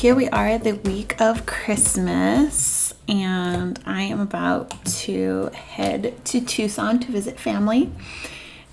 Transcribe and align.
here 0.00 0.14
we 0.14 0.30
are 0.30 0.46
at 0.46 0.64
the 0.64 0.72
week 0.72 1.20
of 1.20 1.44
Christmas, 1.44 2.94
and 3.06 3.78
I 3.84 4.00
am 4.04 4.18
about 4.18 4.82
to 4.86 5.50
head 5.52 6.24
to 6.24 6.40
Tucson 6.40 7.00
to 7.00 7.12
visit 7.12 7.38
family. 7.38 7.92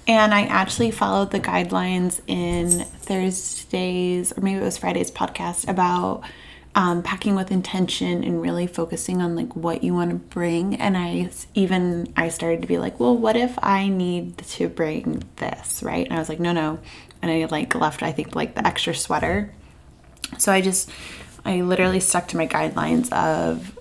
And 0.08 0.34
I 0.34 0.44
actually 0.44 0.90
followed 0.90 1.32
the 1.32 1.42
guidelines 1.42 2.22
in 2.28 2.70
Thursday's, 2.70 4.32
or 4.38 4.40
maybe 4.40 4.62
it 4.62 4.64
was 4.64 4.78
Friday's 4.78 5.12
podcast 5.12 5.68
about 5.68 6.24
um, 6.76 7.04
packing 7.04 7.36
with 7.36 7.52
intention 7.52 8.24
and 8.24 8.42
really 8.42 8.66
focusing 8.66 9.22
on 9.22 9.36
like 9.36 9.54
what 9.54 9.84
you 9.84 9.94
want 9.94 10.12
to 10.12 10.16
bring. 10.16 10.76
And 10.76 10.96
I 10.98 11.30
even 11.54 12.14
I 12.16 12.30
started 12.30 12.62
to 12.62 12.70
be 12.70 12.78
like, 12.78 13.02
well, 13.02 13.18
what 13.18 13.36
if 13.36 13.54
I 13.62 13.90
need 13.90 14.38
to 14.38 14.70
bring 14.70 15.24
this, 15.36 15.84
right? 15.84 16.06
And 16.06 16.16
I 16.16 16.20
was 16.20 16.30
like, 16.30 16.40
no, 16.40 16.54
no. 16.54 16.80
And 17.22 17.30
I 17.30 17.44
like 17.52 17.76
left, 17.76 18.02
I 18.02 18.14
think, 18.14 18.34
like 18.34 18.56
the 18.56 18.66
extra 18.66 18.96
sweater 18.96 19.52
so 20.38 20.52
I 20.52 20.62
just, 20.62 20.90
I 21.46 21.62
literally 21.62 22.00
stuck 22.00 22.28
to 22.30 22.38
my 22.38 22.48
guidelines 22.48 23.12
of 23.12 23.78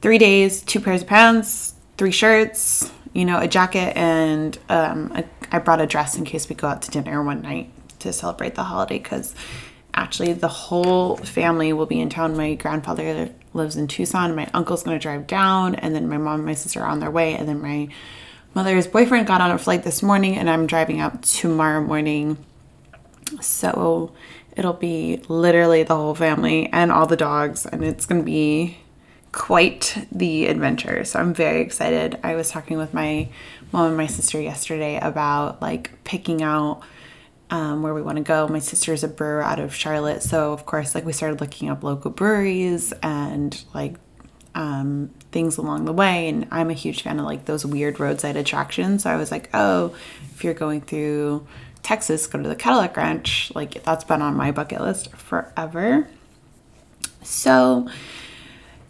three 0.00 0.18
days, 0.18 0.62
two 0.62 0.80
pairs 0.80 1.02
of 1.02 1.08
pants, 1.08 1.74
three 1.96 2.10
shirts, 2.10 2.90
you 3.12 3.24
know, 3.24 3.38
a 3.38 3.48
jacket, 3.48 3.96
and 3.96 4.58
um, 4.68 5.12
a, 5.12 5.24
I 5.50 5.60
brought 5.60 5.80
a 5.80 5.86
dress 5.86 6.16
in 6.16 6.24
case 6.24 6.48
we 6.48 6.56
go 6.56 6.68
out 6.68 6.82
to 6.82 6.90
dinner 6.90 7.22
one 7.22 7.42
night 7.42 7.70
to 8.00 8.12
celebrate 8.12 8.54
the 8.54 8.64
holiday 8.64 8.98
because 8.98 9.34
actually 9.94 10.32
the 10.32 10.48
whole 10.48 11.16
family 11.16 11.72
will 11.72 11.86
be 11.86 12.00
in 12.00 12.10
town. 12.10 12.36
My 12.36 12.54
grandfather 12.54 13.30
lives 13.54 13.76
in 13.76 13.86
Tucson, 13.86 14.34
my 14.34 14.48
uncle's 14.52 14.82
going 14.82 14.98
to 14.98 15.02
drive 15.02 15.26
down, 15.26 15.76
and 15.76 15.94
then 15.94 16.08
my 16.08 16.18
mom 16.18 16.40
and 16.40 16.46
my 16.46 16.54
sister 16.54 16.80
are 16.80 16.88
on 16.88 17.00
their 17.00 17.10
way, 17.10 17.34
and 17.34 17.48
then 17.48 17.62
my 17.62 17.88
mother's 18.54 18.86
boyfriend 18.86 19.26
got 19.26 19.40
on 19.40 19.52
a 19.52 19.58
flight 19.58 19.84
this 19.84 20.02
morning, 20.02 20.36
and 20.36 20.50
I'm 20.50 20.66
driving 20.66 21.00
out 21.00 21.22
tomorrow 21.22 21.80
morning. 21.80 22.36
So 23.40 24.12
It'll 24.56 24.72
be 24.72 25.20
literally 25.28 25.82
the 25.82 25.96
whole 25.96 26.14
family 26.14 26.68
and 26.72 26.92
all 26.92 27.06
the 27.06 27.16
dogs, 27.16 27.66
and 27.66 27.84
it's 27.84 28.06
going 28.06 28.20
to 28.20 28.24
be 28.24 28.78
quite 29.32 30.06
the 30.12 30.46
adventure. 30.46 31.04
So 31.04 31.18
I'm 31.18 31.34
very 31.34 31.60
excited. 31.60 32.18
I 32.22 32.36
was 32.36 32.50
talking 32.50 32.78
with 32.78 32.94
my 32.94 33.28
mom 33.72 33.88
and 33.88 33.96
my 33.96 34.06
sister 34.06 34.40
yesterday 34.40 34.98
about 35.00 35.60
like 35.60 35.90
picking 36.04 36.42
out 36.42 36.82
um, 37.50 37.82
where 37.82 37.92
we 37.92 38.00
want 38.00 38.18
to 38.18 38.22
go. 38.22 38.46
My 38.46 38.60
sister 38.60 38.92
is 38.92 39.02
a 39.02 39.08
brewer 39.08 39.42
out 39.42 39.58
of 39.58 39.74
Charlotte, 39.74 40.22
so 40.22 40.52
of 40.52 40.66
course, 40.66 40.94
like 40.94 41.04
we 41.04 41.12
started 41.12 41.40
looking 41.40 41.68
up 41.68 41.82
local 41.82 42.10
breweries 42.12 42.92
and 43.02 43.64
like 43.74 43.96
um, 44.54 45.10
things 45.32 45.58
along 45.58 45.84
the 45.84 45.92
way. 45.92 46.28
And 46.28 46.46
I'm 46.50 46.70
a 46.70 46.74
huge 46.74 47.02
fan 47.02 47.18
of 47.18 47.26
like 47.26 47.44
those 47.44 47.66
weird 47.66 47.98
roadside 47.98 48.36
attractions. 48.36 49.02
So 49.02 49.10
I 49.10 49.16
was 49.16 49.30
like, 49.30 49.50
oh, 49.52 49.94
if 50.32 50.44
you're 50.44 50.54
going 50.54 50.80
through 50.80 51.46
Texas, 51.84 52.26
go 52.26 52.42
to 52.42 52.48
the 52.48 52.56
Cadillac 52.56 52.96
Ranch. 52.96 53.52
Like 53.54 53.84
that's 53.84 54.02
been 54.02 54.22
on 54.22 54.34
my 54.34 54.50
bucket 54.50 54.80
list 54.80 55.14
forever. 55.14 56.08
So 57.22 57.88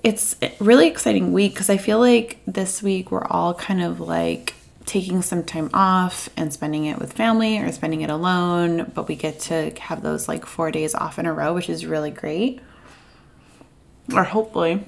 it's 0.03 0.37
really 0.61 0.87
exciting 0.87 1.33
week 1.33 1.53
because 1.53 1.69
I 1.69 1.77
feel 1.77 1.99
like 1.99 2.39
this 2.47 2.83
week 2.83 3.11
we're 3.11 3.27
all 3.27 3.53
kind 3.53 3.83
of 3.83 4.01
like 4.01 4.55
taking 4.87 5.23
some 5.23 5.43
time 5.43 5.71
off 5.75 6.29
and 6.37 6.53
spending 6.53 6.85
it 6.85 6.99
with 6.99 7.13
family 7.13 7.59
or 7.59 7.73
spending 7.73 8.03
it 8.03 8.11
alone, 8.11 8.91
but 8.95 9.09
we 9.09 9.17
get 9.17 9.41
to 9.41 9.71
have 9.81 10.03
those 10.03 10.29
like 10.29 10.47
four 10.47 10.71
days 10.71 10.95
off 10.95 11.19
in 11.19 11.27
a 11.27 11.33
row, 11.33 11.55
which 11.55 11.69
is 11.69 11.87
really 11.87 12.11
great. 12.11 12.61
Or 14.15 14.25
hopefully. 14.25 14.85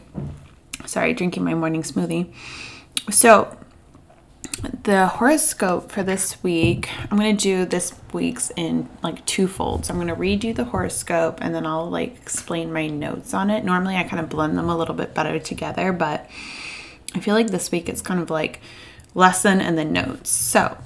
Sorry, 0.84 1.14
drinking 1.14 1.42
my 1.42 1.54
morning 1.54 1.82
smoothie. 1.82 2.32
So, 3.10 3.56
the 4.56 5.06
horoscope 5.06 5.90
for 5.90 6.02
this 6.02 6.42
week, 6.42 6.88
I'm 7.10 7.18
going 7.18 7.36
to 7.36 7.42
do 7.42 7.64
this 7.64 7.92
week's 8.12 8.50
in 8.56 8.88
like 9.02 9.24
two 9.26 9.48
folds. 9.48 9.90
I'm 9.90 9.96
going 9.96 10.08
to 10.08 10.14
read 10.14 10.44
you 10.44 10.54
the 10.54 10.64
horoscope 10.64 11.38
and 11.40 11.54
then 11.54 11.66
I'll 11.66 11.90
like 11.90 12.16
explain 12.16 12.72
my 12.72 12.86
notes 12.86 13.34
on 13.34 13.50
it. 13.50 13.64
Normally 13.64 13.96
I 13.96 14.04
kind 14.04 14.20
of 14.20 14.28
blend 14.28 14.56
them 14.56 14.68
a 14.68 14.76
little 14.76 14.94
bit 14.94 15.14
better 15.14 15.38
together, 15.38 15.92
but 15.92 16.28
I 17.14 17.20
feel 17.20 17.34
like 17.34 17.48
this 17.48 17.70
week 17.70 17.88
it's 17.88 18.02
kind 18.02 18.20
of 18.20 18.30
like 18.30 18.60
lesson 19.14 19.60
and 19.60 19.76
then 19.76 19.92
notes. 19.92 20.30
So, 20.30 20.76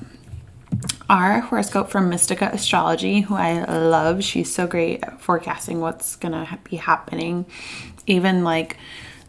our 1.09 1.41
horoscope 1.41 1.91
from 1.91 2.09
Mystica 2.09 2.50
Astrology, 2.53 3.22
who 3.22 3.34
I 3.34 3.64
love, 3.64 4.22
she's 4.22 4.54
so 4.54 4.66
great 4.69 5.03
at 5.03 5.20
forecasting 5.20 5.80
what's 5.80 6.14
going 6.16 6.32
to 6.32 6.59
be 6.64 6.76
happening. 6.76 7.47
Even 8.06 8.44
like 8.44 8.76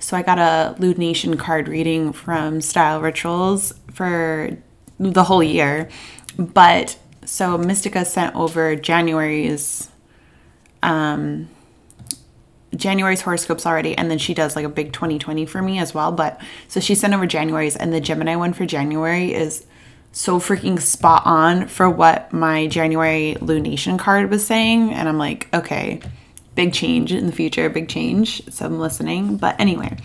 so 0.01 0.17
I 0.17 0.23
got 0.23 0.39
a 0.39 0.75
Lunation 0.79 1.37
card 1.37 1.67
reading 1.67 2.11
from 2.11 2.59
Style 2.59 3.01
Rituals 3.01 3.73
for 3.93 4.57
the 4.99 5.23
whole 5.23 5.43
year. 5.43 5.89
But 6.37 6.97
so 7.25 7.57
Mystica 7.57 8.03
sent 8.03 8.35
over 8.35 8.75
January's 8.75 9.89
um 10.83 11.47
January's 12.75 13.21
horoscopes 13.21 13.65
already 13.65 13.95
and 13.97 14.09
then 14.09 14.17
she 14.17 14.33
does 14.33 14.55
like 14.55 14.65
a 14.65 14.69
big 14.69 14.93
2020 14.93 15.45
for 15.45 15.61
me 15.61 15.77
as 15.77 15.93
well, 15.93 16.11
but 16.11 16.41
so 16.67 16.79
she 16.79 16.95
sent 16.95 17.13
over 17.13 17.27
January's 17.27 17.75
and 17.75 17.93
the 17.93 18.01
Gemini 18.01 18.35
one 18.35 18.53
for 18.53 18.65
January 18.65 19.33
is 19.33 19.65
so 20.13 20.39
freaking 20.39 20.79
spot 20.79 21.21
on 21.25 21.67
for 21.67 21.89
what 21.89 22.33
my 22.33 22.67
January 22.67 23.37
lunation 23.39 23.99
card 23.99 24.29
was 24.29 24.45
saying 24.45 24.93
and 24.93 25.07
I'm 25.07 25.17
like, 25.17 25.47
okay, 25.53 26.01
big 26.55 26.73
change 26.73 27.11
in 27.11 27.25
the 27.25 27.31
future, 27.31 27.69
big 27.69 27.87
change. 27.87 28.41
So 28.49 28.65
I'm 28.65 28.79
listening. 28.79 29.37
But 29.37 29.59
anyway, 29.59 29.97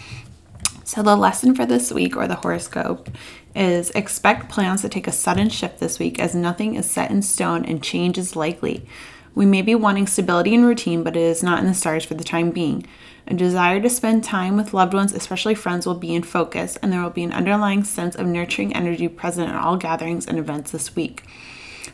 so 0.85 1.03
the 1.03 1.17
lesson 1.17 1.55
for 1.55 1.67
this 1.67 1.93
week 1.93 2.17
or 2.17 2.29
the 2.29 2.37
horoscope 2.37 3.11
is 3.55 3.91
expect 3.91 4.51
plans 4.51 4.83
to 4.83 4.89
take 4.89 5.07
a 5.07 5.13
sudden 5.13 5.49
shift 5.49 5.81
this 5.81 5.99
week 5.99 6.21
as 6.21 6.35
nothing 6.35 6.75
is 6.75 6.91
set 6.91 7.11
in 7.11 7.23
stone 7.23 7.65
and 7.65 7.83
change 7.83 8.19
is 8.19 8.37
likely. 8.37 8.87
We 9.35 9.47
may 9.47 9.63
be 9.63 9.75
wanting 9.75 10.07
stability 10.07 10.55
and 10.55 10.65
routine, 10.65 11.03
but 11.03 11.17
it 11.17 11.23
is 11.23 11.43
not 11.43 11.59
in 11.59 11.67
the 11.67 11.75
stars 11.75 12.05
for 12.05 12.15
the 12.15 12.25
time 12.25 12.51
being. 12.51 12.87
A 13.27 13.35
desire 13.35 13.81
to 13.81 13.91
spend 13.91 14.25
time 14.25 14.57
with 14.57 14.73
loved 14.73 14.95
ones, 14.95 15.13
especially 15.13 15.55
friends, 15.55 15.85
will 15.85 15.97
be 15.97 16.15
in 16.15 16.23
focus, 16.23 16.77
and 16.77 16.93
there 16.93 17.03
will 17.03 17.11
be 17.11 17.25
an 17.25 17.33
underlying 17.33 17.85
sense 17.85 18.15
of 18.15 18.27
nurturing 18.27 18.75
energy 18.75 19.09
present 19.09 19.51
in 19.51 19.57
all 19.57 19.77
gatherings 19.77 20.27
and 20.27 20.39
events 20.39 20.71
this 20.71 20.95
week 20.97 21.23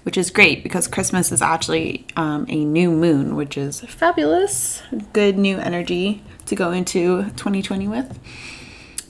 which 0.03 0.19
is 0.19 0.31
great 0.31 0.63
because 0.63 0.89
Christmas 0.89 1.31
is 1.31 1.43
actually 1.43 2.07
um, 2.17 2.47
a 2.49 2.65
new 2.65 2.91
moon, 2.91 3.37
which 3.37 3.57
is 3.57 3.81
fabulous. 3.83 4.83
Good 5.13 5.39
new 5.39 5.59
energy 5.59 6.23
to 6.47 6.55
go 6.55 6.73
into 6.73 7.25
2020 7.37 7.89
with. 7.89 8.19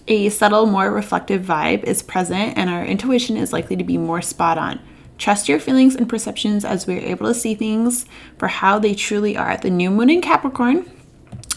A 0.08 0.28
subtle, 0.28 0.66
more 0.66 0.91
reflective 0.91 1.42
vibe 1.42 1.84
is 1.84 2.03
present, 2.03 2.58
and 2.58 2.69
our 2.69 2.84
intuition 2.84 3.36
is 3.36 3.53
likely 3.53 3.76
to 3.76 3.84
be 3.84 3.97
more 3.97 4.20
spot 4.20 4.58
on. 4.58 4.80
Trust 5.16 5.48
your 5.48 5.60
feelings 5.60 5.94
and 5.94 6.08
perceptions 6.08 6.64
as 6.64 6.86
we 6.86 6.97
are 6.97 7.06
able 7.06 7.28
to 7.28 7.34
see 7.34 7.54
things 7.54 8.04
for 8.36 8.48
how 8.48 8.78
they 8.78 8.94
truly 8.94 9.36
are. 9.36 9.56
The 9.56 9.70
new 9.70 9.91
moon 9.91 10.10
in 10.10 10.20
Capricorn, 10.20 10.91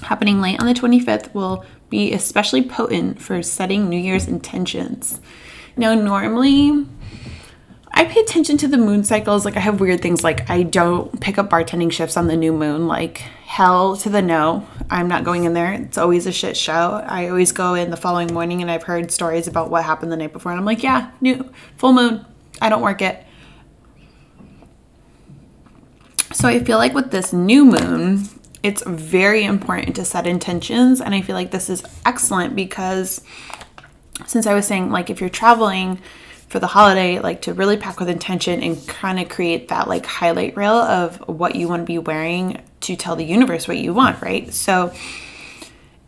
happening 0.03 0.40
late 0.40 0.59
on 0.59 0.67
the 0.67 0.73
25th, 0.73 1.34
will 1.34 1.66
be 1.90 2.13
especially 2.13 2.62
potent 2.62 3.19
for 3.19 3.41
setting 3.41 3.90
New 3.90 3.97
Year's 3.97 4.28
intentions. 4.28 5.19
Now, 5.75 5.96
normally, 5.96 6.85
I 7.98 8.04
pay 8.04 8.20
attention 8.20 8.58
to 8.58 8.68
the 8.68 8.78
moon 8.78 9.06
cycles. 9.06 9.46
Like 9.46 9.56
I 9.56 9.62
have 9.62 9.80
weird 9.80 10.02
things 10.02 10.22
like 10.22 10.50
I 10.50 10.64
don't 10.64 11.20
pick 11.22 11.38
up 11.38 11.50
bartending 11.50 11.92
shifts 11.92 12.18
on 12.18 12.28
the 12.28 12.36
new 12.36 12.52
moon. 12.52 12.88
Like 12.88 13.20
hell 13.20 13.96
to 13.98 14.10
the 14.10 14.22
no. 14.22 14.68
I'm 14.90 15.08
not 15.08 15.24
going 15.24 15.46
in 15.46 15.54
there. 15.54 15.72
It's 15.72 15.98
always 15.98 16.28
a 16.28 16.32
shit 16.34 16.58
show. 16.58 17.02
I 17.08 17.30
always 17.30 17.54
go 17.54 17.74
in 17.74 17.92
the 17.92 17.98
following 17.98 18.34
morning 18.34 18.62
and 18.62 18.70
I've 18.70 18.84
heard 18.84 19.12
stories 19.12 19.48
about 19.48 19.70
what 19.70 19.86
happened 19.86 20.12
the 20.12 20.18
night 20.18 20.34
before 20.34 20.52
and 20.52 20.60
I'm 20.60 20.66
like, 20.66 20.84
yeah, 20.84 21.12
new 21.22 21.50
full 21.78 21.94
moon. 21.94 22.26
I 22.62 22.68
don't 22.68 22.82
work 22.82 23.02
it. 23.02 23.24
So 26.34 26.50
I 26.50 26.60
feel 26.60 26.78
like 26.78 26.94
with 26.94 27.12
this 27.12 27.32
new 27.32 27.64
moon, 27.64 28.28
it's 28.62 28.84
very 28.86 29.46
important 29.46 29.96
to 29.96 30.04
set 30.04 30.28
intentions 30.28 31.00
and 31.00 31.16
I 31.16 31.22
feel 31.22 31.36
like 31.36 31.52
this 31.52 31.70
is 31.70 31.82
excellent 32.06 32.58
because 32.58 33.22
since 34.26 34.46
I 34.46 34.54
was 34.54 34.68
saying 34.68 34.92
like 34.92 35.10
if 35.10 35.22
you're 35.22 35.30
traveling 35.30 36.02
for 36.56 36.60
the 36.62 36.68
holiday, 36.68 37.20
like 37.20 37.42
to 37.42 37.54
really 37.54 37.76
pack 37.76 38.00
with 38.00 38.08
intention 38.08 38.64
and 38.64 38.88
kind 38.88 39.20
of 39.20 39.28
create 39.28 39.68
that 39.68 39.90
like 39.90 40.06
highlight 40.06 40.56
reel 40.56 40.72
of 40.72 41.18
what 41.28 41.54
you 41.54 41.68
want 41.68 41.82
to 41.82 41.86
be 41.86 41.98
wearing 41.98 42.62
to 42.79 42.96
tell 42.96 43.18
the 43.18 43.26
universe 43.26 43.68
what 43.68 43.76
you 43.76 43.94
want, 43.94 44.22
right? 44.22 44.53
So 44.53 44.94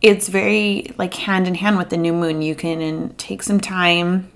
it's 0.00 0.26
very 0.28 0.94
like 0.96 1.12
hand 1.12 1.46
in 1.46 1.54
hand 1.54 1.76
with 1.76 1.90
the 1.90 1.98
new 1.98 2.14
moon. 2.14 2.40
You 2.40 2.54
can 2.54 3.14
take 3.18 3.42
some 3.42 3.60
time 3.60 4.32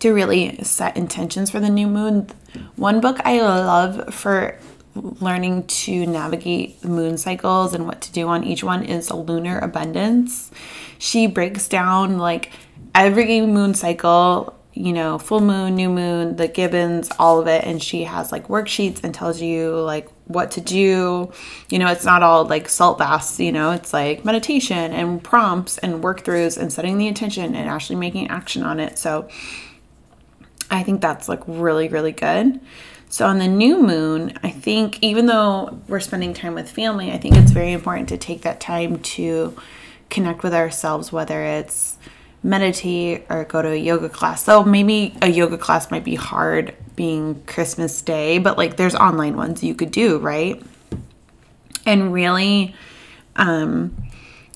to 0.00 0.12
really 0.12 0.64
set 0.64 0.96
intentions 0.96 1.48
for 1.48 1.60
the 1.60 1.70
new 1.70 1.86
moon. 1.86 2.26
One 2.74 3.00
book 3.00 3.18
I 3.24 3.40
love 3.40 4.12
for 4.12 4.58
learning 4.96 5.68
to 5.68 6.06
navigate 6.08 6.82
the 6.82 6.88
moon 6.88 7.16
cycles 7.16 7.72
and 7.72 7.86
what 7.86 8.00
to 8.00 8.10
do 8.10 8.26
on 8.26 8.42
each 8.42 8.64
one 8.64 8.82
is 8.82 9.12
lunar 9.12 9.60
abundance. 9.60 10.50
She 10.98 11.28
breaks 11.28 11.68
down 11.68 12.18
like 12.18 12.50
every 12.96 13.42
moon 13.42 13.74
cycle 13.74 14.56
you 14.80 14.94
know, 14.94 15.18
full 15.18 15.40
moon, 15.40 15.74
new 15.74 15.90
moon, 15.90 16.36
the 16.36 16.48
gibbous, 16.48 17.10
all 17.18 17.38
of 17.38 17.46
it. 17.46 17.64
And 17.64 17.82
she 17.82 18.04
has 18.04 18.32
like 18.32 18.48
worksheets 18.48 19.04
and 19.04 19.14
tells 19.14 19.40
you 19.40 19.78
like 19.78 20.08
what 20.24 20.50
to 20.52 20.60
do. 20.62 21.30
You 21.68 21.78
know, 21.78 21.88
it's 21.88 22.04
not 22.04 22.22
all 22.22 22.46
like 22.46 22.68
salt 22.68 22.96
baths, 22.98 23.38
you 23.38 23.52
know, 23.52 23.72
it's 23.72 23.92
like 23.92 24.24
meditation 24.24 24.92
and 24.92 25.22
prompts 25.22 25.76
and 25.78 26.02
work 26.02 26.24
throughs 26.24 26.56
and 26.56 26.72
setting 26.72 26.96
the 26.96 27.08
intention 27.08 27.54
and 27.54 27.68
actually 27.68 27.96
making 27.96 28.28
action 28.28 28.62
on 28.62 28.80
it. 28.80 28.98
So 28.98 29.28
I 30.70 30.82
think 30.82 31.02
that's 31.02 31.28
like 31.28 31.42
really, 31.46 31.88
really 31.88 32.12
good. 32.12 32.58
So 33.10 33.26
on 33.26 33.38
the 33.38 33.48
new 33.48 33.82
moon, 33.82 34.38
I 34.42 34.50
think 34.50 34.98
even 35.02 35.26
though 35.26 35.80
we're 35.88 36.00
spending 36.00 36.32
time 36.32 36.54
with 36.54 36.70
family, 36.70 37.12
I 37.12 37.18
think 37.18 37.36
it's 37.36 37.50
very 37.50 37.72
important 37.72 38.08
to 38.10 38.16
take 38.16 38.42
that 38.42 38.60
time 38.60 39.00
to 39.00 39.56
connect 40.08 40.42
with 40.42 40.54
ourselves, 40.54 41.12
whether 41.12 41.42
it's 41.42 41.98
meditate 42.42 43.26
or 43.28 43.44
go 43.44 43.62
to 43.62 43.68
a 43.68 43.76
yoga 43.76 44.08
class. 44.08 44.44
So 44.44 44.64
maybe 44.64 45.14
a 45.20 45.28
yoga 45.28 45.58
class 45.58 45.90
might 45.90 46.04
be 46.04 46.14
hard 46.14 46.74
being 46.96 47.42
Christmas 47.44 48.00
Day, 48.00 48.38
but 48.38 48.56
like 48.56 48.76
there's 48.76 48.94
online 48.94 49.36
ones 49.36 49.62
you 49.62 49.74
could 49.74 49.90
do, 49.90 50.18
right? 50.18 50.62
And 51.86 52.12
really 52.12 52.74
um, 53.36 53.96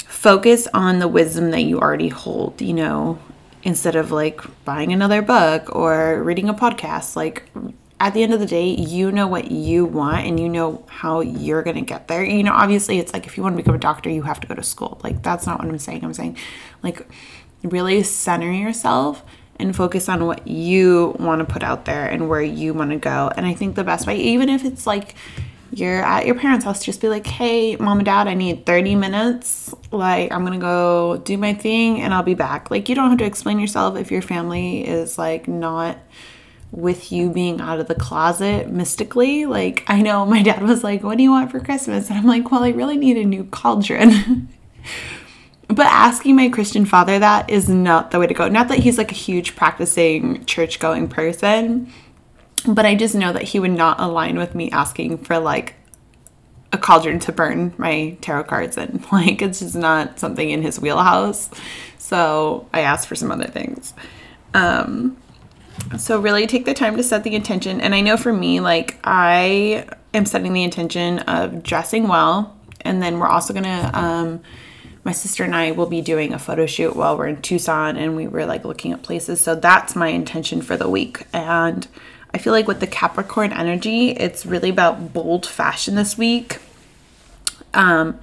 focus 0.07 0.67
on 0.73 0.99
the 0.99 1.09
wisdom 1.09 1.51
that 1.51 1.63
you 1.63 1.79
already 1.79 2.09
hold, 2.09 2.61
you 2.61 2.73
know, 2.73 3.19
instead 3.63 3.97
of 3.97 4.11
like 4.11 4.43
buying 4.65 4.93
another 4.93 5.23
book 5.23 5.75
or 5.75 6.23
reading 6.23 6.49
a 6.49 6.55
podcast. 6.55 7.17
Like 7.17 7.51
at 8.01 8.13
the 8.13 8.23
end 8.23 8.35
of 8.35 8.41
the 8.41 8.47
day, 8.47 8.69
you 8.69 9.11
know 9.11 9.27
what 9.27 9.51
you 9.51 9.85
want 9.87 10.27
and 10.27 10.39
you 10.39 10.49
know 10.49 10.85
how 10.89 11.21
you're 11.21 11.63
going 11.63 11.77
to 11.77 11.83
get 11.83 12.09
there. 12.09 12.25
You 12.25 12.43
know, 12.43 12.53
obviously, 12.53 12.99
it's 12.99 13.13
like 13.13 13.27
if 13.27 13.37
you 13.37 13.43
want 13.43 13.55
to 13.55 13.63
become 13.63 13.75
a 13.75 13.79
doctor, 13.79 14.11
you 14.11 14.23
have 14.23 14.41
to 14.41 14.47
go 14.47 14.55
to 14.55 14.63
school. 14.63 15.01
Like, 15.03 15.23
that's 15.23 15.47
not 15.47 15.59
what 15.59 15.69
I'm 15.69 15.79
saying. 15.79 16.05
I'm 16.05 16.13
saying, 16.13 16.37
like, 16.83 17.07
really 17.65 18.03
center 18.03 18.53
yourself 18.53 19.25
and 19.57 19.75
focus 19.75 20.09
on 20.09 20.27
what 20.27 20.47
you 20.47 21.17
want 21.19 21.47
to 21.47 21.53
put 21.53 21.63
out 21.63 21.85
there 21.85 22.07
and 22.07 22.29
where 22.29 22.43
you 22.43 22.75
want 22.75 22.91
to 22.91 22.97
go. 22.97 23.31
And 23.37 23.47
I 23.47 23.55
think 23.55 23.77
the 23.77 23.85
best 23.85 24.07
way, 24.07 24.17
even 24.19 24.49
if 24.49 24.65
it's 24.65 24.87
like 24.87 25.15
you're 25.73 26.03
at 26.03 26.27
your 26.27 26.35
parents' 26.35 26.65
house, 26.65 26.85
just 26.85 27.01
be 27.01 27.09
like, 27.09 27.27
hey, 27.27 27.77
mom 27.77 27.99
and 27.99 28.07
dad, 28.07 28.29
I 28.29 28.35
need 28.35 28.67
30 28.67 28.95
minutes. 28.97 29.75
Like, 29.91 30.33
I'm 30.33 30.45
going 30.45 30.59
to 30.59 30.63
go 30.63 31.17
do 31.19 31.37
my 31.37 31.55
thing 31.55 32.01
and 32.01 32.13
I'll 32.13 32.23
be 32.23 32.35
back. 32.35 32.71
Like, 32.71 32.89
you 32.89 32.95
don't 32.95 33.11
have 33.11 33.19
to 33.19 33.25
explain 33.25 33.59
yourself 33.59 33.97
if 33.97 34.11
your 34.11 34.23
family 34.23 34.87
is 34.87 35.19
like 35.19 35.49
not 35.49 35.99
with 36.71 37.13
you 37.13 37.31
being 37.31 37.61
out 37.61 37.79
of 37.79 37.87
the 37.87 37.95
closet 37.95 38.69
mystically. 38.69 39.47
Like, 39.47 39.85
I 39.87 40.03
know 40.03 40.27
my 40.27 40.43
dad 40.43 40.63
was 40.63 40.83
like, 40.83 41.03
What 41.03 41.17
do 41.17 41.23
you 41.23 41.31
want 41.31 41.51
for 41.51 41.61
Christmas? 41.61 42.09
And 42.09 42.19
I'm 42.19 42.27
like, 42.27 42.51
Well, 42.51 42.65
I 42.65 42.71
really 42.71 42.97
need 42.97 43.17
a 43.17 43.25
new 43.25 43.45
cauldron. 43.45 44.49
but 45.75 45.87
asking 45.87 46.37
my 46.37 46.49
Christian 46.49 46.85
father 46.85 47.19
that 47.19 47.51
is 47.51 47.69
not 47.69 48.11
the 48.11 48.19
way 48.19 48.27
to 48.27 48.35
go. 48.35 48.49
Not 48.49 48.69
that 48.69 48.79
he's 48.79 48.99
like 48.99 49.11
a 49.11 49.17
huge 49.17 49.57
practicing 49.57 50.45
church 50.45 50.79
going 50.79 51.09
person, 51.09 51.93
but 52.67 52.87
I 52.87 52.95
just 52.95 53.15
know 53.15 53.33
that 53.33 53.43
he 53.43 53.61
would 53.61 53.71
not 53.71 54.01
align 54.01 54.39
with 54.39 54.55
me 54.55 54.71
asking 54.71 55.19
for 55.19 55.39
like 55.39 55.75
a 56.73 56.79
cauldron 56.79 57.21
to 57.21 57.33
burn 57.33 57.73
my 57.79 58.17
tarot 58.21 58.45
cards 58.45 58.77
in. 58.77 59.03
Like, 59.13 59.43
it's 59.43 59.61
just 59.61 59.77
not 59.77 60.19
something 60.19 60.51
in 60.51 60.63
his 60.63 60.81
wheelhouse. 60.81 61.51
So 61.99 62.69
I 62.73 62.81
asked 62.81 63.09
for 63.09 63.15
some 63.15 63.31
other 63.31 63.47
things. 63.47 63.95
Um, 64.53 65.17
so 65.99 66.21
really 66.21 66.47
take 66.47 66.65
the 66.65 66.75
time 66.75 66.97
to 66.97 67.03
set 67.03 67.25
the 67.25 67.35
intention. 67.35 67.81
And 67.81 67.95
I 67.95 68.01
know 68.01 68.17
for 68.17 68.33
me, 68.33 68.61
like 68.61 68.99
I 69.05 69.87
am 70.13 70.27
setting 70.27 70.53
the 70.53 70.63
intention 70.63 71.21
of 71.21 71.63
dressing 71.63 72.09
well. 72.09 72.57
And 72.81 73.03
then 73.03 73.19
we're 73.19 73.29
also 73.29 73.55
gonna 73.55 73.91
um 73.95 74.43
my 75.05 75.13
sister 75.13 75.45
and 75.45 75.55
I 75.55 75.73
will 75.73 75.87
be 75.87 76.01
doing 76.01 76.33
a 76.33 76.39
photo 76.39 76.67
shoot 76.67 76.97
while 76.97 77.17
we're 77.17 77.27
in 77.27 77.43
Tucson 77.43 77.97
and 77.97 78.17
we 78.17 78.27
were 78.27 78.47
like 78.47 78.65
looking 78.65 78.93
at 78.93 79.03
places. 79.03 79.41
So 79.41 79.55
that's 79.55 79.95
my 79.95 80.09
intention 80.09 80.63
for 80.63 80.77
the 80.77 80.89
week. 80.89 81.27
And 81.33 81.87
I 82.33 82.39
feel 82.39 82.53
like 82.53 82.67
with 82.67 82.81
the 82.81 82.87
Capricorn 82.87 83.53
energy, 83.53 84.11
it's 84.11 84.47
really 84.47 84.71
about 84.71 85.13
bold 85.13 85.47
fashion 85.47 85.95
this 85.95 86.17
week. 86.17 86.61
Um 87.75 88.19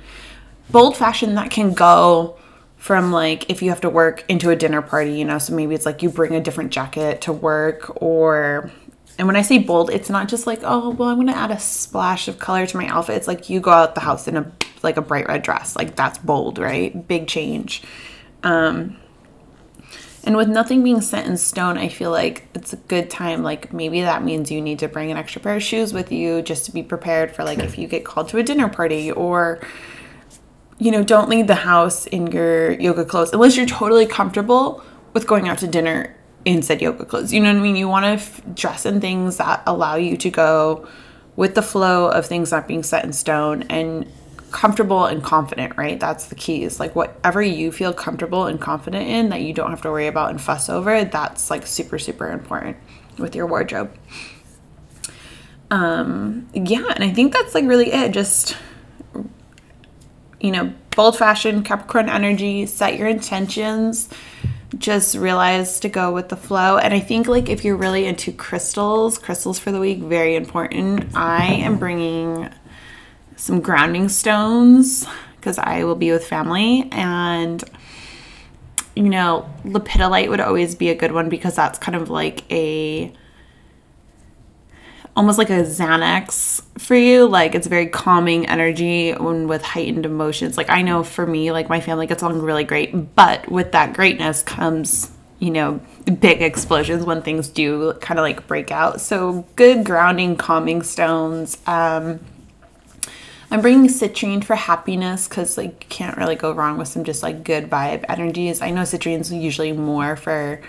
bold 0.71 0.97
fashion 0.97 1.35
that 1.35 1.51
can 1.51 1.73
go 1.73 2.37
from 2.77 3.11
like 3.11 3.47
if 3.49 3.61
you 3.61 3.69
have 3.69 3.81
to 3.81 3.89
work 3.89 4.25
into 4.27 4.49
a 4.49 4.55
dinner 4.55 4.81
party, 4.81 5.13
you 5.13 5.25
know, 5.25 5.37
so 5.37 5.53
maybe 5.53 5.75
it's 5.75 5.85
like 5.85 6.01
you 6.01 6.09
bring 6.09 6.33
a 6.33 6.41
different 6.41 6.71
jacket 6.71 7.21
to 7.21 7.31
work 7.31 8.01
or 8.01 8.71
and 9.19 9.27
when 9.27 9.35
I 9.35 9.43
say 9.43 9.59
bold, 9.59 9.91
it's 9.91 10.09
not 10.09 10.27
just 10.27 10.47
like, 10.47 10.61
oh, 10.63 10.89
well, 10.89 11.09
I'm 11.09 11.17
going 11.17 11.27
to 11.27 11.35
add 11.35 11.51
a 11.51 11.59
splash 11.59 12.27
of 12.27 12.39
color 12.39 12.65
to 12.65 12.77
my 12.77 12.87
outfit. 12.87 13.17
It's 13.17 13.27
like 13.27 13.51
you 13.51 13.59
go 13.59 13.69
out 13.69 13.93
the 13.93 14.01
house 14.01 14.27
in 14.27 14.35
a 14.35 14.51
like 14.83 14.97
a 14.97 15.01
bright 15.01 15.27
red 15.27 15.43
dress. 15.43 15.75
Like 15.75 15.95
that's 15.95 16.17
bold, 16.17 16.57
right? 16.57 17.07
Big 17.07 17.27
change. 17.27 17.83
Um 18.43 18.97
and 20.23 20.37
with 20.37 20.47
nothing 20.47 20.83
being 20.83 21.01
set 21.01 21.25
in 21.25 21.35
stone, 21.35 21.79
I 21.79 21.89
feel 21.89 22.11
like 22.11 22.47
it's 22.53 22.73
a 22.73 22.77
good 22.77 23.09
time. 23.09 23.41
Like 23.41 23.73
maybe 23.73 24.01
that 24.01 24.23
means 24.23 24.51
you 24.51 24.61
need 24.61 24.79
to 24.79 24.87
bring 24.87 25.09
an 25.09 25.17
extra 25.17 25.41
pair 25.41 25.55
of 25.55 25.63
shoes 25.63 25.93
with 25.93 26.11
you 26.11 26.41
just 26.43 26.65
to 26.65 26.71
be 26.71 26.83
prepared 26.83 27.35
for 27.35 27.43
like 27.43 27.59
if 27.59 27.77
you 27.77 27.87
get 27.87 28.05
called 28.05 28.29
to 28.29 28.37
a 28.37 28.43
dinner 28.43 28.69
party 28.69 29.11
or 29.11 29.59
you 30.77 30.89
know, 30.89 31.03
don't 31.03 31.29
leave 31.29 31.45
the 31.45 31.53
house 31.53 32.07
in 32.07 32.25
your 32.27 32.71
yoga 32.71 33.05
clothes 33.05 33.31
unless 33.33 33.55
you're 33.55 33.67
totally 33.67 34.07
comfortable 34.07 34.83
with 35.13 35.27
going 35.27 35.47
out 35.47 35.59
to 35.59 35.67
dinner 35.67 36.15
in 36.43 36.63
said 36.63 36.81
yoga 36.81 37.05
clothes. 37.05 37.31
You 37.31 37.39
know 37.39 37.51
what 37.51 37.59
I 37.59 37.61
mean? 37.61 37.75
You 37.75 37.87
want 37.87 38.05
to 38.05 38.23
f- 38.23 38.41
dress 38.55 38.85
in 38.85 38.99
things 38.99 39.37
that 39.37 39.61
allow 39.67 39.95
you 39.95 40.17
to 40.17 40.29
go 40.31 40.87
with 41.35 41.53
the 41.53 41.61
flow 41.61 42.09
of 42.09 42.25
things 42.25 42.51
not 42.51 42.67
being 42.67 42.81
set 42.81 43.05
in 43.05 43.13
stone 43.13 43.63
and 43.69 44.11
comfortable 44.51 45.05
and 45.05 45.23
confident, 45.23 45.77
right? 45.77 45.99
That's 45.99 46.25
the 46.25 46.35
key. 46.35 46.67
Like 46.69 46.95
whatever 46.95 47.41
you 47.41 47.71
feel 47.71 47.93
comfortable 47.93 48.45
and 48.45 48.59
confident 48.59 49.07
in 49.07 49.29
that 49.29 49.41
you 49.41 49.53
don't 49.53 49.69
have 49.69 49.81
to 49.81 49.91
worry 49.91 50.07
about 50.07 50.29
and 50.29 50.41
fuss 50.41 50.69
over, 50.69 51.03
that's 51.03 51.49
like 51.49 51.65
super 51.67 51.97
super 51.97 52.29
important 52.29 52.77
with 53.17 53.35
your 53.35 53.47
wardrobe. 53.47 53.95
Um 55.69 56.49
yeah, 56.53 56.85
and 56.93 57.03
I 57.03 57.11
think 57.11 57.33
that's 57.33 57.55
like 57.55 57.65
really 57.65 57.91
it. 57.91 58.11
Just 58.11 58.57
you 60.41 60.51
know, 60.51 60.73
bold 60.95 61.17
fashion, 61.17 61.63
Capricorn 61.63 62.09
energy, 62.09 62.65
set 62.65 62.97
your 62.97 63.07
intentions, 63.07 64.09
just 64.77 65.15
realize 65.15 65.79
to 65.81 65.89
go 65.89 66.11
with 66.11 66.29
the 66.29 66.35
flow. 66.35 66.77
And 66.77 66.93
I 66.93 66.99
think, 66.99 67.27
like, 67.27 67.49
if 67.49 67.63
you're 67.63 67.77
really 67.77 68.05
into 68.05 68.31
crystals, 68.31 69.17
crystals 69.17 69.59
for 69.59 69.71
the 69.71 69.79
week, 69.79 69.99
very 69.99 70.35
important. 70.35 71.15
I 71.15 71.45
am 71.45 71.77
bringing 71.77 72.49
some 73.41 73.59
grounding 73.59 74.07
stones 74.07 75.07
because 75.35 75.57
I 75.57 75.83
will 75.83 75.95
be 75.95 76.11
with 76.11 76.23
family 76.23 76.87
and 76.91 77.63
you 78.95 79.09
know, 79.09 79.49
lepidolite 79.65 80.29
would 80.29 80.39
always 80.39 80.75
be 80.75 80.89
a 80.89 80.95
good 80.95 81.11
one 81.11 81.27
because 81.27 81.55
that's 81.55 81.79
kind 81.79 81.95
of 81.95 82.09
like 82.09 82.43
a 82.51 83.11
almost 85.15 85.39
like 85.39 85.49
a 85.49 85.63
Xanax 85.63 86.61
for 86.77 86.95
you. 86.95 87.27
Like 87.27 87.55
it's 87.55 87.65
a 87.65 87.69
very 87.69 87.87
calming 87.87 88.45
energy 88.47 89.13
when 89.13 89.47
with 89.47 89.63
heightened 89.63 90.05
emotions. 90.05 90.55
Like 90.55 90.69
I 90.69 90.83
know 90.83 91.03
for 91.03 91.25
me, 91.25 91.51
like 91.51 91.67
my 91.67 91.81
family 91.81 92.05
gets 92.05 92.21
along 92.21 92.41
really 92.41 92.63
great, 92.63 93.15
but 93.15 93.49
with 93.49 93.71
that 93.71 93.93
greatness 93.93 94.43
comes, 94.43 95.09
you 95.39 95.49
know, 95.49 95.81
big 96.19 96.43
explosions 96.43 97.05
when 97.05 97.23
things 97.23 97.47
do 97.47 97.93
kind 97.93 98.19
of 98.19 98.23
like 98.23 98.45
break 98.45 98.69
out. 98.69 99.01
So 99.01 99.47
good 99.55 99.83
grounding, 99.83 100.35
calming 100.35 100.83
stones. 100.83 101.57
Um, 101.65 102.19
I'm 103.51 103.59
bringing 103.59 103.89
citrine 103.89 104.43
for 104.43 104.55
happiness 104.55 105.27
because 105.27 105.57
like 105.57 105.87
can't 105.89 106.17
really 106.17 106.35
go 106.37 106.53
wrong 106.53 106.77
with 106.77 106.87
some 106.87 107.03
just 107.03 107.21
like 107.21 107.43
good 107.43 107.69
vibe 107.69 108.05
energies. 108.07 108.61
I 108.61 108.71
know 108.71 108.83
citrine's 108.83 109.31
usually 109.31 109.73
more 109.73 110.15
for 110.15 110.61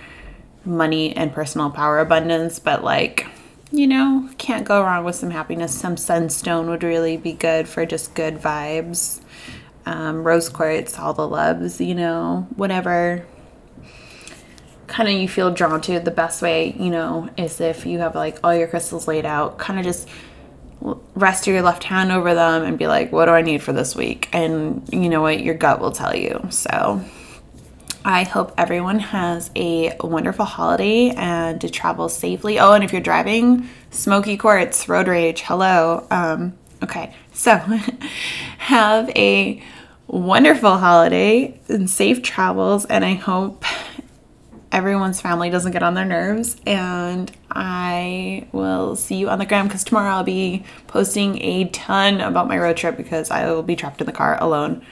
money 0.64 1.14
and 1.14 1.32
personal 1.32 1.70
power 1.70 2.00
abundance, 2.00 2.58
but 2.58 2.82
like 2.82 3.26
you 3.70 3.86
know, 3.86 4.28
can't 4.36 4.66
go 4.66 4.82
wrong 4.82 5.04
with 5.04 5.14
some 5.16 5.30
happiness. 5.30 5.72
Some 5.74 5.96
sunstone 5.96 6.68
would 6.68 6.82
really 6.82 7.16
be 7.16 7.32
good 7.32 7.66
for 7.68 7.86
just 7.86 8.14
good 8.14 8.34
vibes. 8.36 9.20
Um, 9.86 10.24
rose 10.24 10.48
quartz, 10.50 10.98
all 10.98 11.14
the 11.14 11.26
loves, 11.26 11.80
you 11.80 11.94
know, 11.94 12.46
whatever 12.56 13.24
kind 14.88 15.08
of 15.08 15.14
you 15.14 15.26
feel 15.26 15.50
drawn 15.50 15.80
to. 15.80 15.98
The 16.00 16.10
best 16.10 16.42
way, 16.42 16.74
you 16.78 16.90
know, 16.90 17.30
is 17.38 17.60
if 17.60 17.86
you 17.86 18.00
have 18.00 18.14
like 18.14 18.38
all 18.44 18.54
your 18.54 18.68
crystals 18.68 19.08
laid 19.08 19.24
out, 19.24 19.58
kind 19.58 19.78
of 19.78 19.86
just 19.86 20.08
rest 21.14 21.46
your 21.46 21.62
left 21.62 21.84
hand 21.84 22.12
over 22.12 22.34
them 22.34 22.64
and 22.64 22.78
be 22.78 22.86
like, 22.86 23.12
what 23.12 23.26
do 23.26 23.32
I 23.32 23.42
need 23.42 23.62
for 23.62 23.72
this 23.72 23.94
week? 23.94 24.28
And 24.32 24.88
you 24.92 25.08
know 25.08 25.22
what? 25.22 25.42
Your 25.42 25.54
gut 25.54 25.80
will 25.80 25.92
tell 25.92 26.14
you. 26.14 26.40
So 26.50 27.02
I 28.04 28.24
hope 28.24 28.52
everyone 28.58 28.98
has 28.98 29.50
a 29.54 29.96
wonderful 30.00 30.44
holiday 30.44 31.10
and 31.10 31.60
to 31.60 31.70
travel 31.70 32.08
safely. 32.08 32.58
Oh, 32.58 32.72
and 32.72 32.82
if 32.82 32.92
you're 32.92 33.00
driving, 33.00 33.68
smoky 33.90 34.36
quartz, 34.36 34.88
road 34.88 35.06
rage, 35.06 35.42
hello. 35.42 36.06
Um, 36.10 36.54
okay, 36.82 37.14
so 37.32 37.56
have 38.58 39.08
a 39.10 39.62
wonderful 40.08 40.78
holiday 40.78 41.58
and 41.68 41.88
safe 41.88 42.22
travels, 42.22 42.84
and 42.86 43.04
I 43.04 43.14
hope 43.14 43.64
everyone's 44.72 45.20
family 45.20 45.50
doesn't 45.50 45.72
get 45.72 45.82
on 45.82 45.94
their 45.94 46.04
nerves. 46.04 46.56
And 46.66 47.30
I 47.50 48.48
will 48.52 48.96
see 48.96 49.16
you 49.16 49.28
on 49.28 49.38
the 49.38 49.46
gram 49.46 49.68
because 49.68 49.84
tomorrow 49.84 50.10
I'll 50.10 50.24
be 50.24 50.64
posting 50.88 51.40
a 51.42 51.68
ton 51.68 52.20
about 52.20 52.48
my 52.48 52.58
road 52.58 52.76
trip 52.76 52.96
because 52.96 53.30
I 53.30 53.50
will 53.50 53.62
be 53.62 53.76
trapped 53.76 54.00
in 54.00 54.06
the 54.06 54.12
car 54.12 54.38
alone 54.40 54.84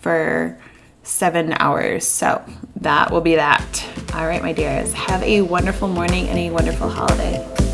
for 0.00 0.58
seven 1.04 1.54
hours. 1.58 2.06
So 2.06 2.44
that 2.76 3.10
will 3.10 3.22
be 3.22 3.36
that. 3.36 3.86
All 4.14 4.26
right, 4.26 4.42
my 4.42 4.52
dears, 4.52 4.92
have 4.92 5.22
a 5.22 5.42
wonderful 5.42 5.88
morning 5.88 6.28
and 6.28 6.38
a 6.38 6.50
wonderful 6.50 6.88
holiday. 6.88 7.67